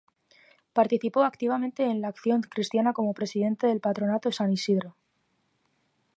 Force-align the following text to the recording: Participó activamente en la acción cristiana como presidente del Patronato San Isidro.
Participó 0.73 1.21
activamente 1.23 1.83
en 1.83 2.01
la 2.01 2.07
acción 2.07 2.41
cristiana 2.41 2.91
como 2.91 3.13
presidente 3.13 3.67
del 3.67 3.81
Patronato 3.81 4.31
San 4.31 4.51
Isidro. 4.51 4.95